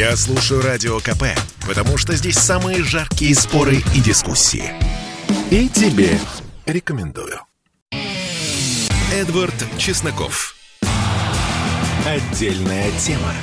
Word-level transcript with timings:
Я 0.00 0.16
слушаю 0.16 0.62
Радио 0.62 0.98
КП, 0.98 1.24
потому 1.68 1.98
что 1.98 2.14
здесь 2.14 2.38
самые 2.38 2.82
жаркие 2.82 3.34
споры 3.34 3.82
и 3.94 4.00
дискуссии. 4.00 4.64
И 5.50 5.68
тебе 5.68 6.18
рекомендую. 6.64 7.40
Эдвард 9.12 9.52
Чесноков. 9.76 10.54
Отдельная 12.06 12.90
тема. 12.92 13.34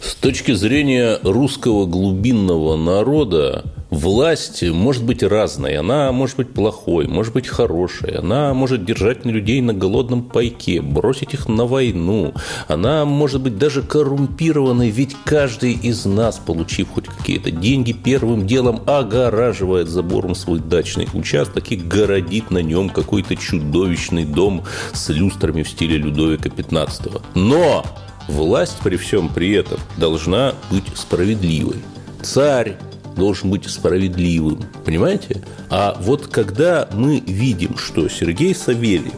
С 0.00 0.14
точки 0.14 0.52
зрения 0.52 1.18
русского 1.24 1.86
глубинного 1.86 2.76
народа, 2.76 3.64
власть 3.90 4.62
может 4.62 5.04
быть 5.04 5.22
разной. 5.22 5.76
Она 5.76 6.12
может 6.12 6.36
быть 6.36 6.52
плохой, 6.52 7.06
может 7.06 7.32
быть 7.32 7.48
хорошей. 7.48 8.16
Она 8.18 8.54
может 8.54 8.84
держать 8.84 9.24
людей 9.24 9.60
на 9.60 9.74
голодном 9.74 10.22
пайке, 10.22 10.80
бросить 10.80 11.34
их 11.34 11.48
на 11.48 11.64
войну. 11.64 12.34
Она 12.66 13.04
может 13.04 13.42
быть 13.42 13.58
даже 13.58 13.82
коррумпированной, 13.82 14.90
ведь 14.90 15.16
каждый 15.24 15.72
из 15.72 16.04
нас, 16.04 16.38
получив 16.38 16.88
хоть 16.90 17.06
какие-то 17.06 17.50
деньги, 17.50 17.92
первым 17.92 18.46
делом 18.46 18.82
огораживает 18.86 19.88
забором 19.88 20.34
свой 20.34 20.60
дачный 20.60 21.08
участок 21.14 21.70
и 21.72 21.76
городит 21.76 22.50
на 22.50 22.58
нем 22.58 22.90
какой-то 22.90 23.36
чудовищный 23.36 24.24
дом 24.24 24.64
с 24.92 25.08
люстрами 25.08 25.62
в 25.62 25.68
стиле 25.68 25.98
Людовика 25.98 26.48
XV. 26.48 27.22
Но 27.34 27.84
власть 28.28 28.78
при 28.82 28.96
всем 28.96 29.28
при 29.28 29.52
этом 29.52 29.78
должна 29.96 30.54
быть 30.70 30.84
справедливой. 30.94 31.76
Царь, 32.22 32.76
должен 33.18 33.50
быть 33.50 33.68
справедливым, 33.68 34.64
понимаете? 34.84 35.42
А 35.68 35.96
вот 36.00 36.28
когда 36.28 36.88
мы 36.92 37.20
видим, 37.20 37.76
что 37.76 38.08
Сергей 38.08 38.54
Савельев 38.54 39.12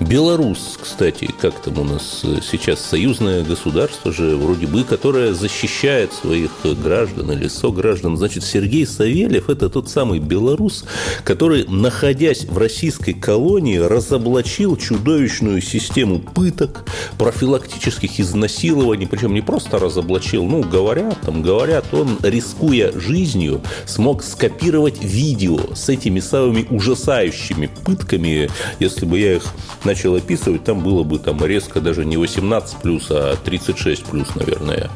Беларусь, 0.00 0.76
кстати, 0.80 1.28
как 1.40 1.60
там 1.60 1.78
у 1.78 1.84
нас 1.84 2.22
сейчас 2.42 2.80
союзное 2.80 3.42
государство 3.42 4.12
же 4.12 4.36
вроде 4.36 4.66
бы, 4.66 4.84
которое 4.84 5.34
защищает 5.34 6.12
своих 6.12 6.50
граждан 6.64 7.32
или 7.32 7.48
сограждан. 7.48 8.16
Значит, 8.16 8.44
Сергей 8.44 8.86
Савельев– 8.86 9.50
это 9.50 9.68
тот 9.68 9.88
самый 9.88 10.20
белорус, 10.20 10.84
который, 11.24 11.64
находясь 11.66 12.44
в 12.44 12.56
российской 12.58 13.12
колонии, 13.12 13.76
разоблачил 13.76 14.76
чудовищную 14.76 15.60
систему 15.60 16.20
пыток, 16.20 16.84
профилактических 17.18 18.20
изнасилований, 18.20 19.06
причем 19.06 19.34
не 19.34 19.40
просто 19.40 19.78
разоблачил, 19.78 20.44
ну, 20.44 20.62
говорят, 20.62 21.20
там, 21.22 21.42
говорят, 21.42 21.92
он, 21.92 22.18
рискуя 22.22 22.92
жизнью, 22.98 23.62
смог 23.86 24.22
скопировать 24.22 25.02
видео 25.02 25.58
с 25.74 25.88
этими 25.88 26.20
самыми 26.20 26.66
ужасающими 26.70 27.70
пытками, 27.84 28.50
если 28.78 29.04
бы 29.04 29.18
я 29.18 29.37
их 29.38 29.44
начал 29.84 30.14
описывать, 30.14 30.64
там 30.64 30.80
было 30.80 31.02
бы 31.02 31.18
там 31.18 31.44
резко 31.44 31.80
даже 31.80 32.04
не 32.04 32.16
18 32.16 32.78
плюс, 32.78 33.08
а 33.10 33.36
36 33.36 34.04
плюс, 34.04 34.34
наверное. 34.34 34.90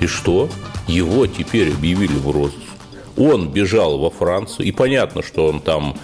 И 0.00 0.06
что? 0.06 0.48
Его 0.88 1.26
теперь 1.26 1.72
объявили 1.72 2.14
в 2.14 2.30
розыск. 2.30 2.58
Он 3.16 3.50
бежал 3.50 3.98
во 3.98 4.10
Францию, 4.10 4.66
и 4.66 4.72
понятно, 4.72 5.22
что 5.22 5.46
он 5.46 5.60
там 5.60 5.96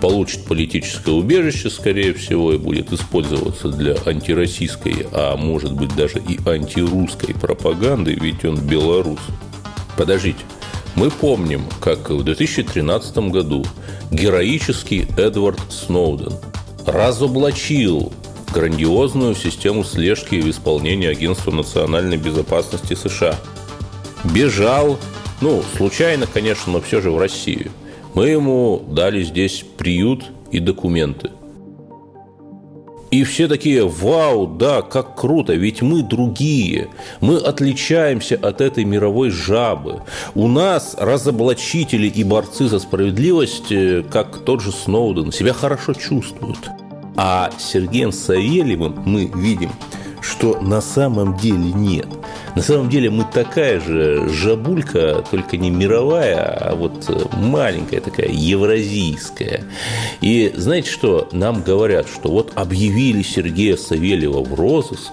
получит 0.00 0.44
политическое 0.44 1.12
убежище, 1.12 1.70
скорее 1.70 2.14
всего, 2.14 2.52
и 2.52 2.58
будет 2.58 2.92
использоваться 2.92 3.68
для 3.68 3.94
антироссийской, 4.04 5.06
а 5.12 5.36
может 5.36 5.72
быть 5.72 5.94
даже 5.94 6.18
и 6.18 6.38
антирусской 6.44 7.34
пропаганды, 7.34 8.14
ведь 8.14 8.44
он 8.44 8.56
белорус. 8.56 9.20
Подождите, 9.96 10.40
мы 10.96 11.10
помним, 11.10 11.62
как 11.80 12.10
в 12.10 12.24
2013 12.24 13.16
году 13.30 13.64
героический 14.10 15.06
Эдвард 15.16 15.60
Сноуден 15.70 16.32
разоблачил 16.86 18.12
грандиозную 18.52 19.34
систему 19.34 19.84
слежки 19.84 20.36
в 20.36 20.48
исполнении 20.48 21.08
Агентства 21.08 21.50
национальной 21.50 22.16
безопасности 22.16 22.94
США. 22.94 23.36
Бежал, 24.22 24.98
ну, 25.40 25.62
случайно, 25.76 26.26
конечно, 26.26 26.72
но 26.72 26.80
все 26.80 27.00
же 27.00 27.10
в 27.10 27.18
Россию. 27.18 27.72
Мы 28.14 28.28
ему 28.28 28.84
дали 28.88 29.22
здесь 29.24 29.64
приют 29.76 30.24
и 30.52 30.60
документы. 30.60 31.30
И 33.14 33.22
все 33.22 33.46
такие, 33.46 33.88
вау, 33.88 34.48
да, 34.48 34.82
как 34.82 35.14
круто, 35.14 35.52
ведь 35.52 35.82
мы 35.82 36.02
другие. 36.02 36.88
Мы 37.20 37.36
отличаемся 37.36 38.34
от 38.34 38.60
этой 38.60 38.84
мировой 38.84 39.30
жабы. 39.30 40.02
У 40.34 40.48
нас 40.48 40.96
разоблачители 40.98 42.08
и 42.08 42.24
борцы 42.24 42.66
за 42.66 42.80
справедливость, 42.80 43.70
э, 43.70 44.02
как 44.02 44.38
тот 44.38 44.62
же 44.62 44.72
Сноуден, 44.72 45.30
себя 45.30 45.52
хорошо 45.52 45.94
чувствуют. 45.94 46.58
А 47.14 47.52
Сергеем 47.56 48.10
Савельевым 48.10 49.00
мы 49.06 49.30
видим, 49.32 49.70
что 50.20 50.60
на 50.60 50.80
самом 50.80 51.36
деле 51.36 51.72
нет. 51.72 52.08
На 52.54 52.62
самом 52.62 52.88
деле 52.88 53.10
мы 53.10 53.24
такая 53.24 53.80
же 53.80 54.28
жабулька, 54.28 55.24
только 55.28 55.56
не 55.56 55.70
мировая, 55.70 56.70
а 56.70 56.76
вот 56.76 57.32
маленькая 57.32 58.00
такая, 58.00 58.28
евразийская. 58.28 59.64
И 60.20 60.52
знаете 60.56 60.88
что? 60.88 61.28
Нам 61.32 61.62
говорят, 61.62 62.06
что 62.08 62.30
вот 62.30 62.52
объявили 62.54 63.22
Сергея 63.22 63.76
Савельева 63.76 64.42
в 64.42 64.54
розыск, 64.54 65.12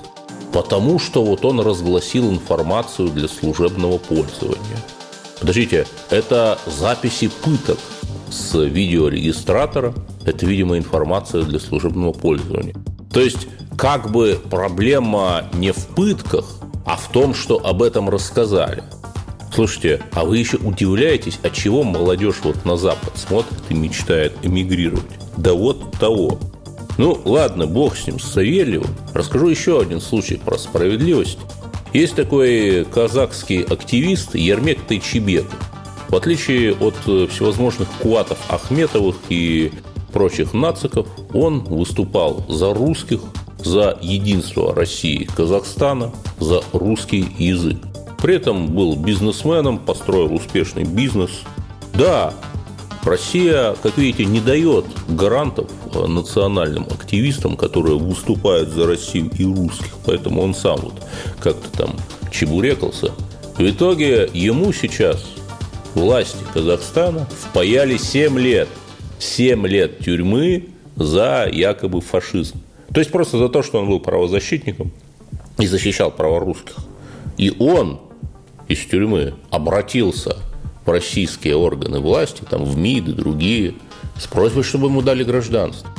потому 0.53 0.99
что 0.99 1.23
вот 1.23 1.43
он 1.43 1.59
разгласил 1.61 2.29
информацию 2.29 3.09
для 3.09 3.27
служебного 3.27 3.97
пользования. 3.97 4.77
Подождите, 5.39 5.87
это 6.11 6.59
записи 6.67 7.31
пыток 7.43 7.79
с 8.29 8.55
видеорегистратора. 8.55 9.95
Это, 10.25 10.45
видимо, 10.45 10.77
информация 10.77 11.41
для 11.41 11.59
служебного 11.59 12.13
пользования. 12.13 12.75
То 13.11 13.19
есть, 13.19 13.47
как 13.75 14.11
бы 14.11 14.39
проблема 14.49 15.45
не 15.53 15.71
в 15.71 15.87
пытках, 15.87 16.45
а 16.91 16.97
в 16.97 17.07
том, 17.07 17.33
что 17.33 17.65
об 17.65 17.83
этом 17.83 18.09
рассказали. 18.09 18.83
Слушайте, 19.55 20.01
а 20.11 20.25
вы 20.25 20.39
еще 20.39 20.57
удивляетесь, 20.57 21.39
от 21.41 21.53
чего 21.53 21.83
молодежь 21.83 22.41
вот 22.43 22.65
на 22.65 22.75
Запад 22.75 23.17
смотрит 23.17 23.61
и 23.69 23.73
мечтает 23.73 24.33
эмигрировать? 24.41 25.05
Да 25.37 25.53
вот 25.53 25.93
того. 25.93 26.37
Ну, 26.97 27.17
ладно, 27.23 27.65
бог 27.65 27.95
с 27.95 28.07
ним, 28.07 28.19
с 28.19 28.25
Савельевым. 28.33 28.93
Расскажу 29.13 29.47
еще 29.47 29.79
один 29.79 30.01
случай 30.01 30.35
про 30.35 30.57
справедливость. 30.57 31.37
Есть 31.93 32.15
такой 32.15 32.83
казахский 32.83 33.61
активист 33.61 34.35
Ермек 34.35 34.81
Тайчебеков. 34.81 35.57
В 36.09 36.15
отличие 36.17 36.73
от 36.75 36.95
всевозможных 37.31 37.87
куатов 38.01 38.37
Ахметовых 38.49 39.15
и 39.29 39.71
прочих 40.11 40.53
нациков, 40.53 41.07
он 41.33 41.59
выступал 41.61 42.43
за 42.49 42.73
русских, 42.73 43.21
за 43.63 43.97
единство 44.01 44.73
России 44.73 45.21
и 45.21 45.25
Казахстана, 45.25 46.11
за 46.39 46.61
русский 46.73 47.27
язык. 47.37 47.77
При 48.21 48.35
этом 48.35 48.67
был 48.67 48.95
бизнесменом, 48.95 49.79
построил 49.79 50.33
успешный 50.33 50.83
бизнес. 50.83 51.31
Да, 51.93 52.33
Россия, 53.03 53.75
как 53.81 53.97
видите, 53.97 54.25
не 54.25 54.39
дает 54.39 54.85
гарантов 55.07 55.69
национальным 55.93 56.83
активистам, 56.83 57.57
которые 57.57 57.97
выступают 57.97 58.69
за 58.69 58.85
Россию 58.85 59.31
и 59.37 59.43
русских. 59.43 59.91
Поэтому 60.05 60.41
он 60.41 60.53
сам 60.53 60.79
вот 60.81 60.93
как-то 61.39 61.69
там 61.77 61.95
чебурекался. 62.31 63.11
В 63.57 63.61
итоге 63.61 64.29
ему 64.33 64.71
сейчас 64.71 65.23
власти 65.95 66.37
Казахстана 66.53 67.27
впаяли 67.49 67.97
7 67.97 68.37
лет. 68.39 68.69
7 69.19 69.67
лет 69.67 69.99
тюрьмы 69.99 70.69
за 70.95 71.47
якобы 71.51 72.01
фашизм. 72.01 72.61
То 72.93 72.99
есть 72.99 73.11
просто 73.11 73.37
за 73.37 73.49
то, 73.49 73.63
что 73.63 73.79
он 73.79 73.87
был 73.87 73.99
правозащитником 73.99 74.91
и 75.57 75.67
защищал 75.67 76.11
права 76.11 76.39
русских. 76.39 76.75
И 77.37 77.53
он 77.59 78.01
из 78.67 78.79
тюрьмы 78.79 79.35
обратился 79.49 80.37
в 80.85 80.89
российские 80.89 81.55
органы 81.55 81.99
власти, 81.99 82.43
там 82.49 82.65
в 82.65 82.77
МИД 82.77 83.09
и 83.09 83.13
другие, 83.13 83.75
с 84.19 84.27
просьбой, 84.27 84.63
чтобы 84.63 84.87
ему 84.87 85.01
дали 85.01 85.23
гражданство. 85.23 85.89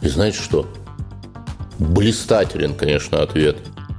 И 0.00 0.08
знаете 0.08 0.38
что? 0.38 0.66
Блистателен, 1.78 2.74
конечно, 2.74 3.22
ответ 3.22 3.58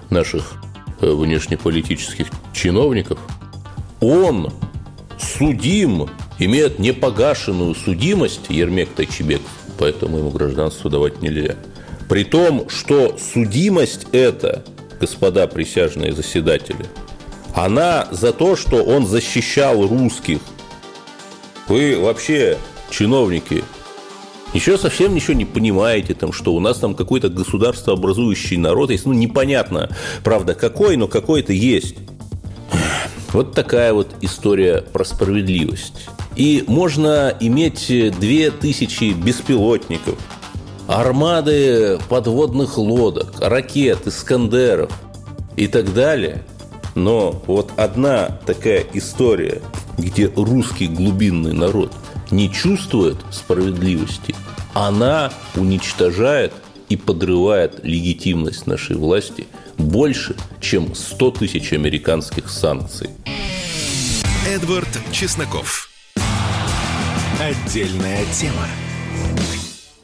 наших 0.10 0.54
э, 1.02 1.12
внешнеполитических 1.12 2.28
чиновников. 2.54 3.20
Он 4.02 4.52
судим, 5.18 6.10
имеет 6.40 6.80
непогашенную 6.80 7.76
судимость 7.76 8.50
Ермек 8.50 8.90
Тайчебеков, 8.90 9.52
поэтому 9.78 10.18
ему 10.18 10.30
гражданство 10.30 10.90
давать 10.90 11.22
нельзя. 11.22 11.56
При 12.10 12.24
том, 12.24 12.68
что 12.70 13.18
судимость 13.20 14.08
эта, 14.12 14.66
господа 15.00 15.46
присяжные 15.46 16.12
заседатели, 16.12 16.88
она 17.54 18.08
за 18.10 18.34
то, 18.34 18.56
что 18.56 18.84
он 18.84 19.06
защищал 19.06 19.88
русских. 19.88 20.40
Вы 21.68 21.98
вообще, 22.00 22.58
чиновники, 22.90 23.64
Ничего 24.52 24.78
совсем 24.78 25.14
ничего 25.14 25.34
не 25.34 25.46
понимаете, 25.46 26.16
там, 26.16 26.34
что 26.34 26.56
у 26.56 26.60
нас 26.60 26.80
там 26.80 26.96
какой-то 26.96 27.30
государствообразующий 27.30 28.58
народ 28.58 28.90
есть. 28.90 29.06
Ну, 29.06 29.14
непонятно, 29.14 29.96
правда, 30.24 30.56
какой, 30.56 30.98
но 30.98 31.08
какой-то 31.08 31.54
есть. 31.54 31.96
Вот 33.32 33.54
такая 33.54 33.94
вот 33.94 34.08
история 34.22 34.82
про 34.82 35.06
справедливость. 35.06 36.10
И 36.36 36.64
можно 36.66 37.32
иметь 37.40 37.86
две 38.20 38.50
тысячи 38.50 39.14
беспилотников, 39.14 40.18
армады 40.90 42.00
подводных 42.10 42.78
лодок, 42.78 43.40
ракет, 43.40 44.08
искандеров 44.08 44.92
и 45.56 45.68
так 45.68 45.94
далее. 45.94 46.44
Но 46.96 47.44
вот 47.46 47.72
одна 47.78 48.40
такая 48.46 48.84
история, 48.94 49.62
где 49.98 50.28
русский 50.36 50.88
глубинный 50.88 51.54
народ 51.54 51.94
не 52.32 52.52
чувствует 52.52 53.18
справедливости, 53.32 54.36
она 54.74 55.32
уничтожает 55.56 56.54
и 56.90 56.98
подрывает 56.98 57.84
легитимность 57.84 58.66
нашей 58.66 58.96
власти 58.96 59.46
больше, 59.78 60.36
чем 60.60 60.96
100 60.96 61.32
тысяч 61.32 61.72
американских 61.72 62.50
санкций. 62.50 63.12
Эдвард 64.48 64.90
Чесноков. 65.12 65.90
Отдельная 67.40 68.26
тема. 68.34 68.68